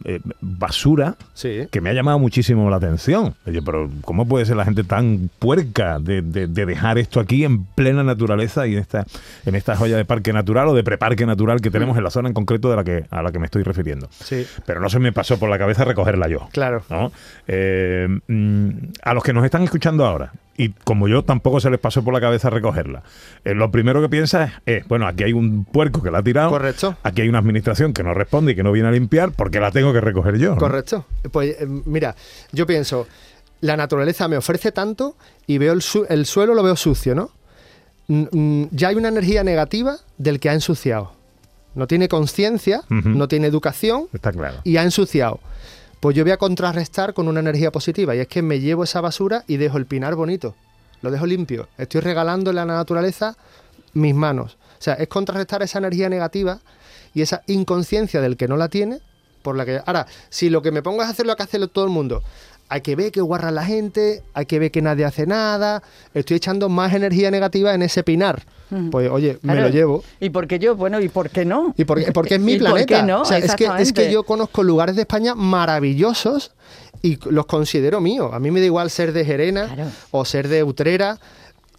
eh, 0.05 0.21
basura 0.41 1.17
Sí. 1.35 1.69
que 1.71 1.81
me 1.81 1.91
ha 1.91 1.93
llamado 1.93 2.19
muchísimo 2.19 2.69
la 2.71 2.77
atención. 2.77 3.35
Oye, 3.47 3.63
pero 3.63 3.89
¿cómo 4.03 4.27
puede 4.27 4.45
ser 4.47 4.57
la 4.57 4.65
gente 4.65 4.85
tan 4.85 5.31
puerca 5.39 5.99
de, 5.99 6.23
de- 6.23 6.47
de 6.49 6.67
dejar 6.67 6.99
esto 6.99 7.21
aquí 7.21 7.45
en 7.45 7.65
plena 7.65 8.03
naturaleza 8.03 8.67
y 8.67 8.75
en 8.75 8.81
esta, 8.81 9.07
en 9.47 9.55
esta 9.55 9.77
joya 9.77 9.97
de 9.97 10.05
parque 10.05 10.33
natural 10.33 10.69
o 10.69 10.75
de 10.75 10.83
preparque 10.85 11.27
natural 11.27 11.61
que 11.61 11.71
tenemos 11.71 11.97
en 11.97 12.05
la 12.05 12.11
zona 12.11 12.29
en 12.29 12.35
concreto 12.35 12.69
de 12.71 12.77
la 12.77 12.85
que, 12.85 13.05
a 13.11 13.23
la 13.23 13.31
que 13.33 13.39
me 13.39 13.47
estoy 13.47 13.63
refiriendo? 13.63 14.09
Sí, 14.11 14.47
Pero 14.67 14.81
no 14.81 14.89
se 14.89 14.99
me 14.99 15.13
pasó 15.13 15.39
por 15.39 15.49
la 15.51 15.59
cabeza 15.59 15.85
recogerla 15.85 16.29
yo. 16.29 16.49
claro. 16.53 16.83
¿no? 16.91 17.13
Eh, 17.47 18.09
mm, 18.27 18.69
a 19.03 19.15
los 19.15 19.23
que 19.23 19.33
nos 19.33 19.45
están 19.45 19.63
escuchando 19.63 20.05
ahora, 20.05 20.33
y 20.57 20.71
como 20.71 21.09
yo 21.09 21.25
tampoco 21.25 21.59
se 21.61 21.69
les 21.71 21.81
pasó 21.81 22.05
por 22.05 22.15
la 22.15 22.21
cabeza 22.21 22.49
recogerla, 22.51 23.03
eh, 23.45 23.55
lo 23.55 23.71
primero 23.71 24.01
que 24.01 24.09
piensas 24.09 24.53
es, 24.67 24.83
eh, 24.83 24.85
bueno, 24.89 25.07
aquí 25.07 25.25
hay 25.25 25.33
un 25.33 25.65
puerco 25.65 26.03
que 26.03 26.11
la 26.11 26.19
ha 26.19 26.23
tirado, 26.23 26.51
Correcto. 26.51 26.97
aquí 27.03 27.23
hay 27.23 27.29
una 27.29 27.39
administración 27.41 27.93
que 27.93 28.03
no 28.03 28.15
responde 28.15 28.53
y 28.53 28.55
que 28.55 28.63
no 28.63 28.71
viene 28.73 28.89
a 28.89 28.93
limpiar, 28.93 29.33
porque 29.33 29.59
la 29.61 29.71
tengo 29.71 29.93
que 29.93 30.01
recoger 30.01 30.39
yo. 30.39 30.51
¿no? 30.55 30.59
Correcto. 30.59 31.07
Pues 31.33 31.57
eh, 31.61 31.67
mira, 31.67 32.15
yo 32.53 32.67
pienso, 32.67 33.07
la 33.61 33.77
naturaleza 33.77 34.29
me 34.29 34.37
ofrece 34.37 34.71
tanto 34.73 35.17
y 35.47 35.59
veo 35.59 35.73
el, 35.73 35.83
su- 35.83 36.07
el 36.09 36.27
suelo 36.27 36.55
lo 36.55 36.63
veo 36.63 36.77
sucio, 36.77 37.15
¿no? 37.15 37.31
Mm, 38.09 38.65
ya 38.71 38.89
hay 38.89 38.97
una 38.97 39.09
energía 39.09 39.43
negativa 39.45 39.97
del 40.19 40.39
que 40.39 40.51
ha 40.51 40.53
ensuciado. 40.55 41.13
No 41.75 41.87
tiene 41.89 42.07
conciencia, 42.09 42.83
no 42.89 43.27
tiene 43.27 43.49
educación 43.49 44.05
Está 44.13 44.31
claro. 44.31 44.59
y 44.63 44.77
ha 44.77 44.85
ensuciado. 44.85 45.41
Pues 46.05 46.15
yo 46.15 46.23
voy 46.23 46.33
a 46.33 46.37
contrarrestar 46.37 47.15
con 47.15 47.29
una 47.29 47.41
energía 47.41 47.73
positiva 47.73 48.15
y 48.15 48.19
es 48.19 48.29
que 48.29 48.43
me 48.43 48.61
llevo 48.61 48.85
esa 48.85 49.01
basura 49.01 49.43
y 49.47 49.57
dejo 49.57 49.79
el 49.79 49.87
pinar 49.87 50.15
bonito. 50.17 50.55
Lo 51.01 51.11
dejo 51.11 51.25
limpio. 51.25 51.69
Estoy 51.79 52.03
regalándole 52.03 52.61
a 52.61 52.67
la 52.67 52.75
naturaleza 52.75 53.39
mis 53.95 54.15
manos. 54.15 54.59
O 54.79 54.83
sea, 54.83 54.93
es 54.97 55.09
contrarrestar 55.09 55.63
esa 55.63 55.79
energía 55.79 56.11
negativa 56.11 56.61
y 57.15 57.23
esa 57.23 57.41
inconsciencia 57.47 58.21
del 58.21 58.37
que 58.37 58.49
no 58.49 58.59
la 58.59 58.69
tiene 58.69 59.01
por 59.41 59.57
la 59.57 59.65
que... 59.65 59.81
Ahora, 59.87 60.07
si 60.29 60.51
lo 60.51 60.61
que 60.61 60.73
me 60.73 60.83
pongo 60.83 61.03
es 61.03 61.09
hacer 61.09 61.25
lo 61.25 61.35
que 61.37 61.43
hace 61.43 61.67
todo 61.69 61.87
el 61.87 61.91
mundo, 61.91 62.23
hay 62.75 62.81
que 62.81 62.97
ver 62.97 63.13
que 63.13 63.21
guarra 63.21 63.53
la 63.53 63.65
gente, 63.65 64.25
hay 64.35 64.47
que 64.47 64.59
ver 64.59 64.73
que 64.73 64.83
nadie 64.83 65.05
hace 65.05 65.27
nada, 65.27 65.81
estoy 66.13 66.39
echando 66.39 66.69
más 66.69 66.93
energía 66.93 67.31
negativa 67.31 67.73
en 67.73 67.83
ese 67.83 68.03
pinar. 68.03 68.43
Pues 68.91 69.09
oye, 69.09 69.39
me 69.43 69.55
lo 69.55 69.69
llevo. 69.69 70.03
¿Y 70.19 70.31
por 70.31 70.49
qué 70.49 70.59
yo? 70.59 70.75
Bueno, 70.75 71.01
¿y 71.01 71.09
por 71.09 71.31
qué 71.31 71.45
no? 71.45 71.73
Y 71.77 71.85
porque, 71.85 72.11
porque 72.11 72.35
es 72.35 72.41
mi 72.41 72.53
¿Y 72.55 72.59
por 72.59 72.71
planeta. 72.71 72.97
qué 72.97 73.03
no? 73.05 73.23
O 73.23 73.25
sea, 73.25 73.39
es, 73.39 73.55
que, 73.55 73.71
es 73.79 73.93
que 73.93 74.11
yo 74.11 74.25
conozco 74.25 74.65
lugares 74.65 74.97
de 74.97 75.03
España 75.03 75.37
maravillosos 75.37 76.51
y 77.01 77.17
los 77.31 77.47
considero 77.47 78.01
míos. 78.01 78.31
A 78.33 78.41
mí 78.41 78.51
me 78.51 78.59
da 78.59 78.67
igual 78.67 78.91
ser 78.91 79.13
de 79.13 79.25
Gerena 79.25 79.69
Claro. 79.73 79.91
o 80.11 80.25
ser 80.25 80.49
de 80.49 80.65
Utrera. 80.65 81.19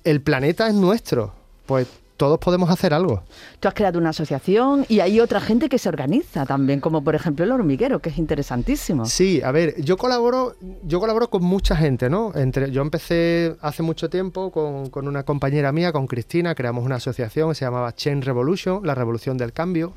El 0.06 0.22
planeta 0.22 0.68
es 0.70 0.74
nuestro. 0.76 1.34
Pues 1.66 1.88
todos 2.18 2.40
podemos 2.40 2.70
hacer 2.70 2.94
algo. 2.94 3.24
Tú 3.60 3.68
has 3.68 3.74
creado 3.74 4.00
una 4.00 4.10
asociación 4.10 4.86
y 4.88 5.00
hay 5.02 5.20
otra 5.20 5.42
gente 5.42 5.68
que 5.70 5.78
se 5.78 5.90
organiza 5.90 6.46
también, 6.46 6.80
como 6.80 7.04
por 7.04 7.16
ejemplo 7.16 7.44
el 7.46 7.52
hormiguero, 7.52 8.00
que 8.00 8.10
es 8.10 8.18
interesantísimo. 8.18 9.06
Sí, 9.06 9.42
a 9.44 9.52
ver, 9.52 9.82
yo 9.82 9.98
colaboro, 9.98 10.56
yo 10.84 11.00
colaboro 11.00 11.30
con 11.30 11.44
mucha 11.44 11.76
gente, 11.76 12.10
¿no? 12.10 12.32
Entre, 12.36 12.72
yo 12.72 12.82
empecé 12.82 13.56
hace 13.62 13.84
mucho 13.84 14.10
tiempo 14.10 14.52
con, 14.52 14.90
con 14.90 15.08
una 15.08 15.24
compañera 15.24 15.72
mía, 15.72 15.92
con 15.92 16.08
Cristina, 16.08 16.56
creamos 16.56 16.86
una 16.86 16.96
asociación 16.96 17.50
que 17.50 17.56
se 17.56 17.66
llamaba 17.66 17.94
Chain 17.94 18.22
Revolution, 18.22 18.86
la 18.86 18.96
revolución 18.96 19.38
del 19.38 19.52
cambio. 19.54 19.94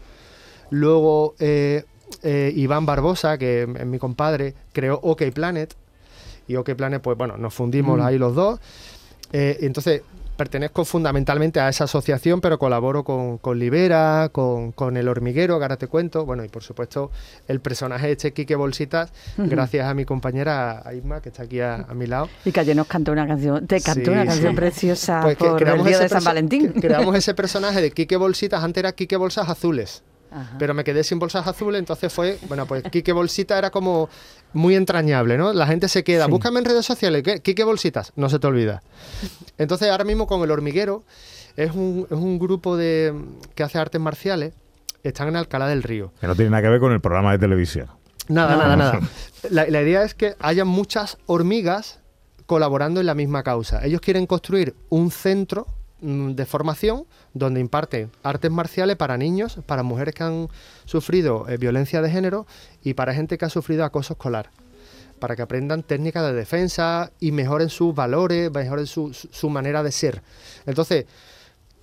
Luego 0.71 1.35
eh, 1.39 1.85
eh, 2.23 2.53
Iván 2.57 2.87
Barbosa, 2.87 3.39
que 3.39 3.63
es 3.63 3.87
mi 3.87 3.99
compadre, 3.99 4.55
creó 4.73 4.99
OK 5.03 5.23
Planet. 5.33 5.75
Y 6.47 6.57
OK 6.57 6.75
Planet, 6.75 7.03
pues 7.03 7.17
bueno, 7.17 7.37
nos 7.37 7.55
fundimos 7.55 7.99
Mm. 7.99 8.03
ahí 8.03 8.19
los 8.19 8.35
dos. 8.35 8.59
Eh, 9.33 9.59
entonces, 9.61 10.03
pertenezco 10.39 10.85
fundamentalmente 10.85 11.59
a 11.61 11.69
esa 11.69 11.85
asociación, 11.85 12.41
pero 12.41 12.59
colaboro 12.59 13.03
con, 13.03 13.39
con 13.39 13.59
Libera, 13.59 14.31
con, 14.33 14.71
con 14.73 14.97
El 14.97 15.09
Hormiguero, 15.09 15.59
que 15.59 15.65
ahora 15.65 15.77
te 15.77 15.89
cuento. 15.89 16.25
Bueno, 16.25 16.45
y 16.45 16.49
por 16.49 16.63
supuesto, 16.63 17.11
el 17.49 17.61
personaje 17.61 18.13
este, 18.13 18.33
Quique 18.33 18.55
Bolsitas, 18.55 19.13
gracias 19.37 19.87
a 19.87 19.95
mi 19.95 20.05
compañera 20.05 20.81
a 20.89 20.95
Isma, 20.95 21.21
que 21.21 21.31
está 21.31 21.43
aquí 21.43 21.61
a, 21.61 21.75
a 21.89 21.93
mi 21.95 22.07
lado. 22.07 22.29
Y 22.45 22.53
que 22.53 22.61
ayer 22.61 22.77
nos 22.77 22.87
cantó 22.87 23.13
una 23.13 23.27
canción, 23.27 23.67
te 23.67 23.81
cantó 23.81 24.05
Sí, 24.05 24.11
una 24.11 24.25
canción 24.25 24.53
sí. 24.53 24.57
preciosa 24.57 25.21
Pues 25.23 25.37
que 25.37 25.45
por 25.45 25.69
el 25.69 25.85
día 25.85 25.99
de 25.99 26.09
San 26.09 26.23
Valentín. 26.25 26.73
Creamos 26.73 27.15
ese 27.17 27.35
personaje 27.35 27.81
de 27.83 27.91
Quique 27.91 28.17
Bolsitas, 28.17 28.63
antes 28.63 28.81
era 28.81 28.93
Quique 28.93 29.17
Bolsas 29.17 29.49
Azules. 29.49 30.05
Ajá. 30.31 30.57
Pero 30.59 30.75
me 30.75 30.85
quedé 30.85 31.03
sin 31.05 31.19
bolsas 31.19 31.47
azules, 31.47 31.79
entonces 31.79 32.13
fue, 32.13 32.39
bueno, 32.49 32.67
pues 32.67 32.83
Quique 32.91 33.13
Bolsita 33.13 33.57
era 33.59 33.71
como 33.71 34.09
muy 34.53 34.75
entrañable, 34.75 35.39
¿no? 35.39 35.53
La 35.53 35.67
gente 35.67 35.89
se 35.89 36.05
queda, 36.05 36.27
Sí. 36.27 36.31
búscame 36.31 36.59
en 36.59 36.65
redes 36.67 36.85
sociales, 36.85 37.23
¿qué? 37.23 37.41
Quique 37.41 37.65
Bolsitas, 37.65 38.13
no 38.17 38.29
se 38.29 38.39
te 38.39 38.47
olvida. 38.47 38.83
Entonces 39.57 39.91
ahora 39.91 40.05
mismo 40.05 40.27
con 40.27 40.43
El 40.43 40.51
Hormiguero, 40.51 41.03
es 41.57 41.73
un, 41.73 42.07
es 42.11 42.17
un 42.17 42.39
grupo 42.39 42.77
de 42.77 43.15
que 43.55 43.63
hace 43.63 43.79
artes 43.79 44.01
marciales, 44.01 44.55
están 45.03 45.29
en 45.29 45.37
Alcalá 45.37 45.67
del 45.69 45.83
Río. 45.83 46.13
Que 46.21 46.27
no 46.27 46.35
tiene 46.35 46.51
nada 46.51 46.63
que 46.63 46.69
ver 46.69 46.81
con 46.81 46.93
el 46.93 47.01
programa 47.01 47.33
de 47.33 47.39
televisión. 47.39 47.87
Nada, 48.29 48.53
No. 48.57 48.63
nada, 48.63 48.77
nada. 48.77 49.01
La, 49.51 49.67
la 49.69 49.81
idea 49.83 50.03
es 50.03 50.13
que 50.15 50.35
haya 50.41 50.65
muchas 50.67 51.17
hormigas 51.27 52.01
colaborando 52.47 53.01
en 53.01 53.07
la 53.07 53.15
misma 53.15 53.43
causa. 53.43 53.85
Ellos 53.85 54.01
quieren 54.01 54.27
construir 54.27 54.75
un 54.91 55.11
centro 55.11 55.67
de 56.01 56.47
formación 56.47 57.05
donde 57.35 57.61
imparten 57.61 58.11
artes 58.23 58.51
marciales 58.51 58.97
para 58.97 59.17
niños, 59.17 59.59
para 59.67 59.83
mujeres 59.83 60.15
que 60.15 60.23
han 60.23 60.49
sufrido 60.85 61.49
eh, 61.49 61.57
violencia 61.57 62.01
de 62.03 62.11
género 62.11 62.47
y 62.83 62.95
para 62.95 63.15
gente 63.15 63.37
que 63.39 63.45
ha 63.45 63.51
sufrido 63.51 63.85
acoso 63.85 64.13
escolar 64.15 64.51
para 65.19 65.35
que 65.35 65.43
aprendan 65.43 65.83
técnicas 65.83 66.25
de 66.27 66.33
defensa 66.33 67.11
y 67.19 67.33
mejoren 67.33 67.71
sus 67.71 67.93
valores, 67.93 68.53
mejoren 68.53 68.87
su, 68.87 69.13
su- 69.13 69.51
manera 69.51 69.83
de 69.83 69.91
ser. 69.91 70.23
Entonces, 70.65 71.07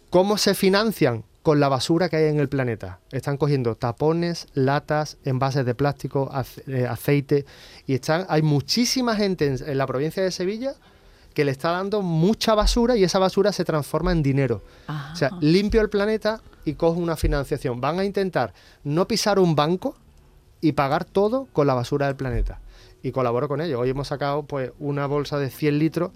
¿cómo 0.09 0.37
se 0.37 0.53
financian? 0.53 1.25
Con 1.43 1.59
la 1.59 1.67
basura 1.67 2.07
que 2.09 2.15
hay 2.15 2.23
en 2.29 2.39
el 2.39 2.47
planeta. 2.49 2.99
Están 3.11 3.35
cogiendo 3.37 3.75
tapones, 3.75 4.47
latas, 4.53 5.17
envases 5.25 5.65
de 5.65 5.75
plástico, 5.75 6.31
eh, 6.65 6.87
aceite. 6.89 7.45
Y 7.85 7.95
están, 7.95 8.25
hay 8.29 8.41
muchísima 8.41 9.15
gente 9.17 9.45
en, 9.47 9.57
en 9.69 9.77
la 9.77 9.85
provincia 9.85 10.23
de 10.23 10.31
Sevilla 10.31 10.73
que 11.35 11.45
le 11.45 11.51
está 11.51 11.71
dando 11.71 12.01
mucha 12.01 12.55
basura 12.55 12.95
y 12.95 13.03
esa 13.03 13.19
basura 13.19 13.51
se 13.51 13.65
transforma 13.65 14.11
en 14.13 14.23
dinero. 14.23 14.63
O 15.11 15.15
sea, 15.15 15.31
limpio 15.41 15.81
el 15.81 15.89
planeta 15.89 16.41
y 16.63 16.73
cojo 16.73 16.99
una 16.99 17.17
financiación. 17.17 17.81
Van 17.81 17.99
a 17.99 18.05
intentar 18.05 18.53
no 18.83 19.07
pisar 19.07 19.37
un 19.37 19.53
banco 19.53 19.95
y 20.61 20.71
pagar 20.71 21.03
todo 21.03 21.47
con 21.51 21.67
la 21.67 21.73
basura 21.73 22.07
del 22.07 22.15
planeta. 22.15 22.61
Y 23.03 23.11
colaboro 23.11 23.47
con 23.47 23.61
ellos. 23.61 23.79
Hoy 23.79 23.89
hemos 23.89 24.07
sacado 24.07 24.43
pues 24.43 24.71
una 24.79 25.05
bolsa 25.05 25.37
de 25.37 25.51
100 25.51 25.77
litros 25.77 26.11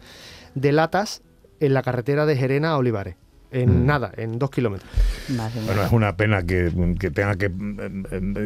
de 0.55 0.71
latas 0.71 1.21
en 1.59 1.73
la 1.73 1.83
carretera 1.83 2.25
de 2.25 2.38
Gerena 2.38 2.71
a 2.71 2.77
Olivares. 2.77 3.17
En 3.51 3.85
nada, 3.85 4.11
en 4.15 4.37
dos 4.37 4.51
kilómetros. 4.51 4.89
Bueno, 5.65 5.83
es 5.83 5.91
una 5.91 6.15
pena 6.15 6.43
que, 6.43 6.71
que 6.99 7.09
tenga 7.09 7.35
que, 7.35 7.49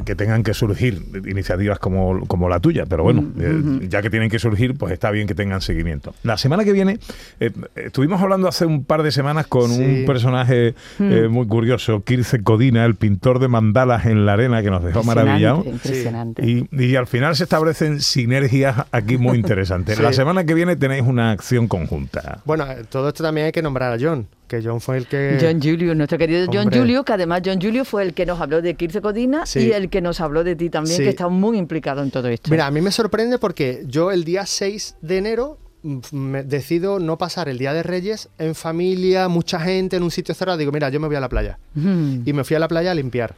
que 0.05 0.15
tengan 0.15 0.43
que 0.43 0.53
surgir 0.53 1.01
iniciativas 1.25 1.79
como, 1.79 2.25
como 2.27 2.48
la 2.50 2.60
tuya, 2.60 2.86
pero 2.88 3.03
bueno, 3.03 3.25
eh, 3.39 3.88
ya 3.89 4.01
que 4.01 4.10
tienen 4.10 4.29
que 4.29 4.39
surgir, 4.39 4.77
pues 4.77 4.93
está 4.93 5.12
bien 5.12 5.27
que 5.27 5.36
tengan 5.36 5.62
seguimiento. 5.62 6.13
La 6.24 6.38
semana 6.38 6.63
que 6.63 6.72
viene, 6.72 7.00
eh, 7.39 7.51
estuvimos 7.75 8.22
hablando 8.22 8.48
hace 8.48 8.65
un 8.65 8.86
par 8.86 9.03
de 9.03 9.12
semanas 9.12 9.48
con 9.48 9.69
Sí. 9.69 9.81
un 9.83 10.05
personaje 10.05 10.75
eh, 11.00 11.27
muy 11.29 11.48
curioso, 11.48 12.03
Kirce 12.03 12.41
Codina, 12.43 12.86
el 12.86 12.95
pintor 12.95 13.39
de 13.39 13.48
mandalas 13.48 14.05
en 14.05 14.25
la 14.25 14.33
arena, 14.33 14.62
que 14.62 14.69
nos 14.72 14.83
dejó 14.83 15.03
maravillados. 15.03 15.65
Impresionante. 15.65 16.45
Y, 16.45 16.67
y 16.72 16.95
al 16.95 17.07
final 17.07 17.36
se 17.36 17.43
establecen 17.43 18.00
sinergias 18.01 18.86
aquí 18.91 19.17
muy 19.17 19.38
interesantes. 19.43 19.98
Sí. 19.98 20.03
La 20.03 20.13
semana 20.13 20.43
que 20.45 20.53
viene 20.53 20.75
tenéis 20.75 21.03
una 21.03 21.31
acción 21.31 21.67
conjunta. 21.67 22.41
Bueno, 22.45 22.65
todo 22.89 23.10
esto 23.10 23.24
también 23.24 23.45
hay 23.48 23.51
que 23.51 23.62
nombrar 23.62 23.93
a 23.93 23.98
John, 24.00 24.27
que 24.48 24.62
John 24.64 24.82
fue 24.82 24.98
el 24.98 25.08
que... 25.08 25.38
John 25.42 25.60
Julio, 25.62 25.96
nuestro 25.96 26.18
querido 26.18 26.46
John. 26.52 26.70
Julio, 26.72 27.04
que 27.04 27.14
además 27.14 27.42
John 27.46 27.60
Julio 27.62 27.86
fue 27.86 28.04
el 28.04 28.14
que 28.14 28.26
nos 28.26 28.40
habló 28.40 28.62
de 28.62 28.76
Kirce 28.76 29.02
Codina 29.02 29.46
Sí. 29.46 29.60
y 29.68 29.72
el 29.72 29.90
que 29.90 30.02
nos 30.02 30.20
habló 30.22 30.44
de 30.44 30.56
ti 30.56 30.70
también, 30.70 30.98
Sí. 30.98 31.04
que 31.04 31.10
está 31.10 31.28
muy 31.30 31.58
implicado 31.58 32.04
en 32.04 32.12
todo 32.12 32.28
esto. 32.28 32.52
Mira, 32.52 32.68
a 32.68 32.72
mí 32.72 32.82
me 32.82 32.92
sorprende 32.92 33.40
porque 33.40 33.84
yo 33.88 34.12
el 34.12 34.24
día 34.24 34.46
6 34.46 34.98
de 35.02 35.18
enero 35.18 35.58
mm, 35.84 36.00
me 36.12 36.44
decido 36.44 37.00
no 37.00 37.18
pasar 37.18 37.50
el 37.50 37.58
Día 37.58 37.74
de 37.74 37.84
Reyes 37.84 38.30
en 38.38 38.54
familia, 38.56 39.28
mucha 39.28 39.60
gente, 39.60 39.98
en 39.98 40.04
un 40.04 40.12
sitio 40.12 40.34
cerrado. 40.36 40.58
Digo, 40.58 40.72
mira, 40.72 40.90
yo 40.90 41.00
me 41.00 41.08
voy 41.08 41.16
a 41.16 41.20
la 41.20 41.30
playa. 41.30 41.58
Mm. 41.76 42.22
Y 42.26 42.34
me 42.34 42.44
fui 42.44 42.56
a 42.56 42.60
la 42.60 42.68
playa 42.68 42.92
a 42.92 42.94
limpiar. 42.96 43.36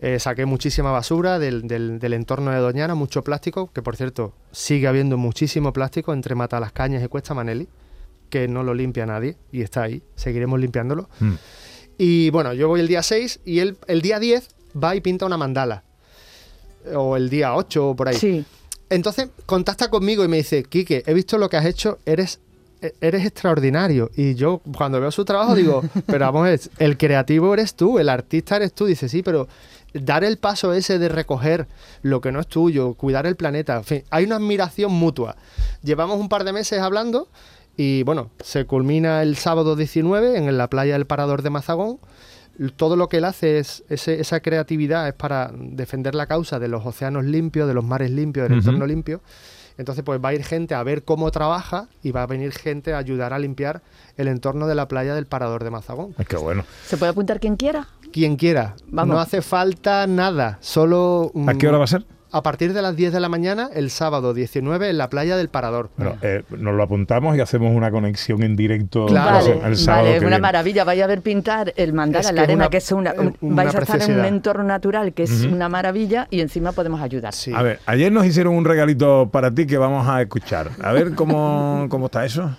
Eh, 0.00 0.18
saqué 0.18 0.44
muchísima 0.44 0.90
basura 0.90 1.38
del, 1.38 1.68
del- 1.68 2.00
del 2.00 2.12
entorno 2.14 2.50
de 2.50 2.58
Doñana, 2.58 2.94
mucho 2.96 3.22
plástico, 3.22 3.70
que 3.72 3.80
por 3.80 3.94
cierto 3.96 4.32
sigue 4.50 4.88
habiendo 4.88 5.16
muchísimo 5.16 5.72
plástico 5.72 6.12
entre 6.12 6.34
Matalascañas 6.34 7.02
y 7.02 7.06
Cuesta 7.06 7.32
Maneli, 7.32 7.68
que 8.34 8.48
no 8.48 8.64
lo 8.64 8.74
limpia 8.74 9.06
nadie 9.06 9.36
y 9.52 9.62
está 9.62 9.84
ahí, 9.84 10.02
seguiremos 10.16 10.58
limpiándolo. 10.58 11.08
Mm. 11.20 11.34
Y 11.98 12.30
bueno, 12.30 12.52
yo 12.52 12.66
voy 12.66 12.80
el 12.80 12.88
día 12.88 13.00
6 13.00 13.38
y 13.44 13.60
él 13.60 13.76
el 13.86 14.02
día 14.02 14.18
10 14.18 14.48
va 14.82 14.96
y 14.96 15.00
pinta 15.00 15.24
una 15.24 15.36
mandala. 15.36 15.84
O 16.96 17.16
el 17.16 17.30
día 17.30 17.54
8 17.54 17.90
o 17.90 17.94
por 17.94 18.08
ahí. 18.08 18.16
Sí. 18.16 18.44
Entonces 18.90 19.28
contacta 19.46 19.88
conmigo 19.88 20.24
y 20.24 20.28
me 20.28 20.38
dice, 20.38 20.64
Quique, 20.64 21.04
he 21.06 21.14
visto 21.14 21.38
lo 21.38 21.48
que 21.48 21.58
has 21.58 21.64
hecho, 21.64 21.98
eres, 22.06 22.40
eres 23.00 23.24
extraordinario. 23.24 24.10
Y 24.16 24.34
yo 24.34 24.60
cuando 24.76 25.00
veo 25.00 25.12
su 25.12 25.24
trabajo 25.24 25.54
digo, 25.54 25.84
pero 26.06 26.32
vamos 26.32 26.68
el 26.80 26.98
creativo 26.98 27.54
eres 27.54 27.76
tú, 27.76 28.00
el 28.00 28.08
artista 28.08 28.56
eres 28.56 28.72
tú. 28.72 28.86
Dice, 28.86 29.08
sí, 29.08 29.22
pero 29.22 29.46
dar 29.92 30.24
el 30.24 30.38
paso 30.38 30.72
ese 30.72 30.98
de 30.98 31.08
recoger 31.08 31.68
lo 32.02 32.20
que 32.20 32.32
no 32.32 32.40
es 32.40 32.48
tuyo, 32.48 32.94
cuidar 32.94 33.26
el 33.26 33.36
planeta, 33.36 33.76
en 33.76 33.84
fin, 33.84 34.04
hay 34.10 34.24
una 34.24 34.36
admiración 34.36 34.90
mutua. 34.90 35.36
Llevamos 35.84 36.18
un 36.18 36.28
par 36.28 36.42
de 36.42 36.52
meses 36.52 36.80
hablando 36.80 37.28
y 37.76 38.02
bueno, 38.04 38.30
se 38.40 38.64
culmina 38.66 39.22
el 39.22 39.36
sábado 39.36 39.76
19 39.76 40.36
en 40.38 40.56
la 40.56 40.68
playa 40.68 40.94
del 40.94 41.06
Parador 41.06 41.42
de 41.42 41.50
Mazagón. 41.50 41.98
Todo 42.76 42.94
lo 42.94 43.08
que 43.08 43.16
él 43.16 43.24
hace 43.24 43.58
es 43.58 43.82
ese- 43.88 44.20
esa 44.20 44.38
creatividad 44.40 45.08
es 45.08 45.14
para 45.14 45.50
defender 45.52 46.14
la 46.14 46.26
causa 46.26 46.60
de 46.60 46.68
los 46.68 46.86
océanos 46.86 47.24
limpios, 47.24 47.66
de 47.66 47.74
los 47.74 47.84
mares 47.84 48.10
limpios, 48.12 48.48
del 48.48 48.58
entorno 48.58 48.86
limpio. 48.86 49.20
Entonces, 49.76 50.04
pues 50.04 50.20
va 50.24 50.28
a 50.28 50.34
ir 50.34 50.44
gente 50.44 50.72
a 50.76 50.82
ver 50.84 51.02
cómo 51.02 51.32
trabaja 51.32 51.88
y 52.00 52.12
va 52.12 52.22
a 52.22 52.26
venir 52.26 52.52
gente 52.52 52.94
a 52.94 52.98
ayudar 52.98 53.32
a 53.32 53.40
limpiar 53.40 53.82
el 54.16 54.28
entorno 54.28 54.68
de 54.68 54.76
la 54.76 54.86
playa 54.86 55.16
del 55.16 55.26
Parador 55.26 55.64
de 55.64 55.70
Mazagón. 55.70 56.14
Es 56.16 56.28
que 56.28 56.36
bueno. 56.36 56.64
¿Se 56.86 56.96
puede 56.96 57.10
apuntar 57.10 57.40
quien 57.40 57.56
quiera? 57.56 57.88
Quien 58.12 58.36
quiera, 58.36 58.76
Vamos. 58.86 59.16
no 59.16 59.20
hace 59.20 59.42
falta 59.42 60.06
nada, 60.06 60.58
solo... 60.60 61.32
¿A 61.34 61.54
mm, 61.54 61.58
qué 61.58 61.66
hora 61.66 61.78
va 61.78 61.84
a 61.84 61.88
ser? 61.88 62.04
A 62.36 62.42
partir 62.42 62.72
de 62.72 62.82
las 62.82 62.96
10 62.96 63.12
de 63.12 63.20
la 63.20 63.28
mañana, 63.28 63.70
el 63.72 63.90
sábado 63.90 64.34
19, 64.34 64.90
en 64.90 64.98
la 64.98 65.08
playa 65.08 65.36
del 65.36 65.48
Parador. 65.48 65.90
Bueno, 65.96 66.16
eh, 66.20 66.42
nos 66.50 66.74
lo 66.74 66.82
apuntamos 66.82 67.36
y 67.36 67.40
hacemos 67.40 67.72
una 67.76 67.92
conexión 67.92 68.42
en 68.42 68.56
directo 68.56 69.06
Claro. 69.06 69.34
Vale, 69.60 69.60
el 69.68 69.76
sábado 69.76 70.02
vale, 70.02 70.10
que 70.10 70.16
es 70.16 70.22
una 70.22 70.28
viene. 70.30 70.40
maravilla. 70.42 70.82
Vaya 70.82 71.04
a 71.04 71.06
ver 71.06 71.22
pintar 71.22 71.72
el 71.76 71.92
mandala 71.92 72.20
Es 72.22 72.26
en 72.30 72.34
que 72.34 72.36
la 72.36 72.42
arena, 72.42 72.64
una- 72.64 72.70
que 72.70 72.76
es 72.78 72.90
una. 72.90 73.12
un- 73.12 73.36
una 73.40 73.54
vais 73.62 73.74
a 73.76 73.78
estar 73.78 74.02
en 74.02 74.18
un 74.18 74.24
entorno 74.24 74.64
natural 74.64 75.12
que 75.12 75.22
es 75.22 75.44
una 75.44 75.68
maravilla 75.68 76.26
y 76.28 76.40
encima 76.40 76.72
podemos 76.72 77.00
ayudar. 77.00 77.32
Sí. 77.34 77.52
A 77.54 77.62
ver, 77.62 77.78
ayer 77.86 78.10
nos 78.10 78.26
hicieron 78.26 78.54
un 78.56 78.64
regalito 78.64 79.28
para 79.30 79.52
ti 79.52 79.64
que 79.66 79.78
vamos 79.78 80.08
a 80.08 80.20
escuchar. 80.20 80.70
A 80.82 80.90
ver 80.90 81.14
cómo, 81.14 81.86
cómo 81.88 82.06
está 82.06 82.24
eso. 82.24 82.50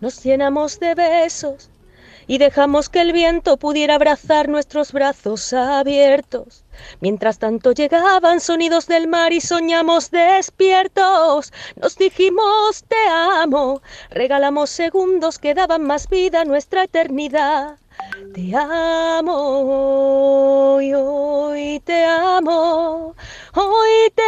Nos 0.00 0.22
llenamos 0.24 0.80
de 0.80 0.96
besos 0.96 1.70
y 2.26 2.38
dejamos 2.38 2.88
que 2.88 3.00
el 3.00 3.12
viento 3.12 3.56
pudiera 3.58 3.94
abrazar 3.94 4.48
nuestros 4.48 4.92
brazos 4.92 5.52
abiertos. 5.52 6.61
Mientras 7.00 7.38
tanto 7.38 7.72
llegaban 7.72 8.40
sonidos 8.40 8.86
del 8.86 9.08
mar 9.08 9.32
y 9.32 9.40
soñamos 9.40 10.10
despiertos. 10.10 11.52
Nos 11.76 11.96
dijimos 11.96 12.84
te 12.88 13.08
amo, 13.08 13.82
regalamos 14.10 14.70
segundos 14.70 15.38
que 15.38 15.54
daban 15.54 15.82
más 15.82 16.08
vida 16.08 16.42
a 16.42 16.44
nuestra 16.44 16.84
eternidad. 16.84 17.76
Te 18.34 18.54
amo, 18.56 20.76
hoy, 20.76 20.92
hoy 20.94 21.80
te 21.80 22.04
amo, 22.04 23.14
hoy 23.54 24.12
te 24.14 24.22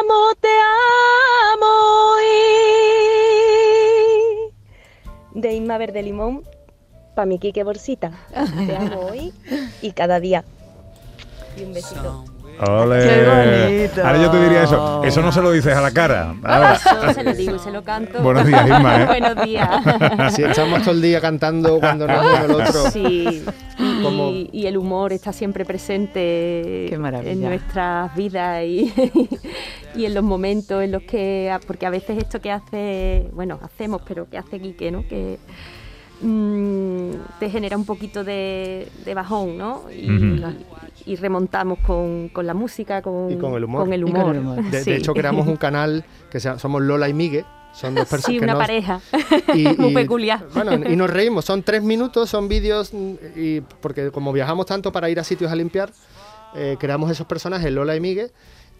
amo, 0.00 0.34
te 0.40 0.48
amo. 0.48 1.66
hoy 2.14 2.52
de 5.34 5.54
Inma 5.54 5.78
Verde 5.78 6.02
Limón 6.02 6.42
para 7.14 7.26
mi 7.26 7.38
Quique 7.38 7.64
Borsita. 7.64 8.12
Te 8.66 8.76
amo 8.76 9.00
hoy 9.00 9.32
y 9.80 9.92
cada 9.92 10.20
día. 10.20 10.44
Y 11.56 11.62
un 11.64 11.72
besito. 11.74 12.24
¡Ole! 12.64 13.02
¡Qué 13.02 13.26
bonito! 13.88 14.06
Ahora 14.06 14.22
yo 14.22 14.30
te 14.30 14.42
diría 14.42 14.62
eso. 14.64 15.02
Eso 15.04 15.20
no 15.22 15.32
se 15.32 15.40
lo 15.42 15.50
dices 15.50 15.74
a 15.74 15.80
la 15.80 15.90
cara. 15.90 16.34
Ahora. 16.44 16.74
Eso 16.74 17.12
se 17.14 17.24
lo 17.24 17.32
digo 17.34 17.56
y 17.56 17.58
se 17.58 17.70
lo 17.72 17.82
canto. 17.82 18.20
Buenos 18.22 18.46
días, 18.46 18.66
Inma, 18.68 19.02
¿eh? 19.02 19.06
Buenos 19.20 19.44
días. 19.44 19.68
Si 20.34 20.42
estamos 20.44 20.82
todo 20.82 20.92
el 20.92 21.02
día 21.02 21.20
cantando 21.20 21.80
cuando 21.80 22.06
no 22.06 22.12
es 22.14 22.20
uno 22.20 22.44
el 22.44 22.50
otro. 22.62 22.90
Sí, 22.90 23.42
y, 23.78 24.02
Como- 24.02 24.30
y 24.52 24.66
el 24.66 24.76
humor 24.76 25.12
está 25.12 25.32
siempre 25.32 25.64
presente 25.64 26.86
Qué 26.88 26.96
maravilla. 26.98 27.32
en 27.32 27.40
nuestras 27.40 28.14
vidas 28.14 28.62
y, 28.64 28.92
y 29.96 30.04
en 30.04 30.14
los 30.14 30.22
momentos 30.22 30.82
en 30.84 30.92
los 30.92 31.02
que, 31.02 31.56
porque 31.66 31.86
a 31.86 31.90
veces 31.90 32.18
esto 32.18 32.40
que 32.40 32.52
hace, 32.52 33.28
bueno, 33.32 33.58
hacemos, 33.62 34.02
pero 34.06 34.28
que 34.28 34.38
hace 34.38 34.60
Quique, 34.60 34.90
¿no? 34.92 35.06
Que 35.08 35.38
mm, 36.22 37.10
te 37.38 37.50
genera 37.50 37.76
un 37.76 37.84
poquito 37.84 38.24
de, 38.24 38.88
de 39.04 39.14
bajón, 39.14 39.58
¿no? 39.58 39.84
Y, 41.04 41.16
remontamos 41.16 41.78
con, 41.80 42.28
con 42.28 42.46
la 42.46 42.54
música, 42.54 43.02
con, 43.02 43.30
Y 43.32 43.36
con 43.36 43.54
el 43.54 43.64
humor. 43.64 43.82
Con 43.84 43.92
el 43.92 44.00
Y 44.02 44.04
con 44.12 44.20
humor. 44.20 44.34
el 44.36 44.40
humor. 44.42 44.62
De, 44.70 44.96
hecho, 44.96 45.12
creamos 45.14 45.46
un 45.48 45.56
canal 45.56 46.04
que 46.30 46.38
se 46.38 46.48
llama- 46.48 46.58
somos 46.60 46.82
Lola 46.82 47.08
y 47.08 47.12
Migue. 47.14 47.44
Son 47.72 47.94
dos 47.94 48.04
personas 48.08 48.26
Sí, 48.26 48.38
que 48.38 48.44
una 48.44 48.52
nos- 48.54 48.62
pareja. 48.62 49.00
y- 49.54 49.66
Muy 49.78 49.92
peculiar. 49.94 50.46
Bueno, 50.54 50.74
y 50.88 50.94
nos 50.94 51.10
reímos. 51.10 51.44
Son 51.44 51.62
tres 51.62 51.82
minutos, 51.82 52.30
son 52.30 52.46
vídeos. 52.48 52.92
Y 53.34 53.60
porque 53.80 54.10
como 54.12 54.32
viajamos 54.32 54.66
tanto 54.66 54.92
para 54.92 55.10
ir 55.10 55.18
a 55.18 55.24
sitios 55.24 55.50
a 55.50 55.56
limpiar, 55.56 55.90
eh, 56.54 56.76
creamos 56.78 57.10
esos 57.10 57.26
personajes, 57.26 57.72
Lola 57.72 57.96
y 57.96 58.00
Migue. 58.00 58.30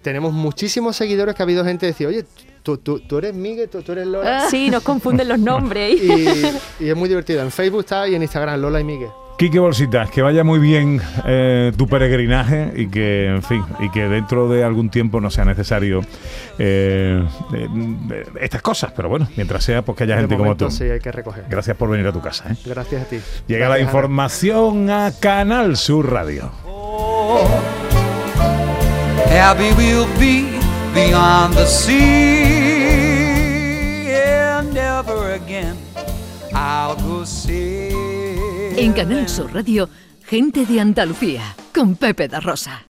Tenemos 0.03 0.33
muchísimos 0.33 0.97
seguidores 0.97 1.35
que 1.35 1.43
ha 1.43 1.45
habido 1.45 1.65
gente 1.65 1.81
que 1.87 1.93
decir, 1.93 2.07
oye, 2.07 2.25
tú, 2.63 2.79
tú, 2.79 3.01
tú 3.01 3.19
eres 3.19 3.35
Migue, 3.35 3.69
tú, 3.69 3.83
tú 3.83 3.93
eres 3.93 4.07
Lola. 4.07 4.49
Sí, 4.51 4.69
nos 4.71 4.83
confunden 4.83 5.29
los 5.29 5.39
nombres. 5.51 6.01
Y, 6.03 6.85
y 6.85 6.89
es 6.91 6.97
muy 6.97 7.09
divertido. 7.09 7.43
En 7.43 7.51
Facebook 7.51 7.81
está 7.81 8.09
y 8.09 8.15
en 8.15 8.23
Instagram, 8.23 8.61
Lola 8.61 8.81
y 8.81 8.85
Migue. 8.85 9.09
Quique 9.39 9.59
Bolsitas, 9.59 10.11
que 10.11 10.23
vaya 10.23 10.45
muy 10.45 10.61
bien 10.61 11.01
eh, 11.27 11.73
tu 11.77 11.89
peregrinaje 11.89 12.73
y 12.77 12.87
que, 12.89 13.27
en 13.27 13.43
fin, 13.43 13.65
y 13.81 13.91
que 13.91 14.07
dentro 14.07 14.49
de 14.49 14.63
algún 14.63 14.89
tiempo 14.91 15.21
no 15.21 15.31
sea 15.31 15.45
necesario 15.45 16.03
eh, 16.59 17.25
eh, 17.55 18.25
estas 18.41 18.63
cosas, 18.63 18.93
pero 18.95 19.09
bueno, 19.09 19.27
mientras 19.37 19.65
sea, 19.65 19.83
pues 19.83 19.97
que 19.99 20.05
haya 20.05 20.15
De 20.17 20.21
gente 20.21 20.37
como 20.37 20.55
tú. 20.57 20.71
sí 20.71 20.85
hay 20.85 21.01
que 21.01 21.11
recoger. 21.11 21.47
Gracias 21.49 21.77
por 21.77 21.89
venir 21.91 22.07
a 22.07 22.13
tu 22.13 22.21
casa. 22.21 22.53
¿eh? 22.53 22.57
Gracias 22.67 23.03
a 23.03 23.05
ti. 23.07 23.21
Llega 23.49 23.69
la 23.69 23.77
Gracias, 23.77 23.89
información 23.89 24.91
a 24.91 25.13
Canal 25.19 25.77
Sur 25.77 26.13
Radio. 26.13 26.51
Happy 29.33 29.73
we'll 29.79 30.07
be 30.19 30.61
beyond 30.93 31.55
the 31.55 31.65
sea. 31.65 32.53
ever 34.77 35.33
again. 35.33 35.77
I'll 36.55 36.97
go 36.97 37.25
sailing. 37.25 38.79
En 38.79 38.93
Canal 38.93 39.29
Sur 39.31 39.53
Radio, 39.55 39.89
gente 40.29 40.67
de 40.67 40.81
Andalucía, 40.81 41.57
con 41.73 41.97
Pepe 41.97 42.29
da 42.29 42.41
Rosa. 42.41 42.83